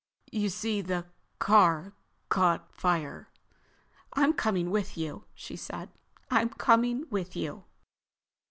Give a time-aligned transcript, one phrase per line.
[0.31, 1.05] You see, the
[1.37, 1.93] car
[2.29, 3.29] caught fire!"
[4.13, 5.89] "I'm coming with you," she said.
[6.31, 7.65] "I'm coming with you!"